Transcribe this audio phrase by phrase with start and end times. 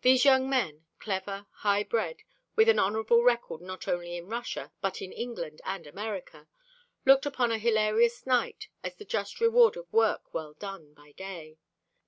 [0.00, 2.24] These young men, clever, high bred,
[2.56, 6.48] with an honorable record not only in Russia, but in England and America,
[7.04, 11.58] looked upon a hilarious night as the just reward of work well done by day.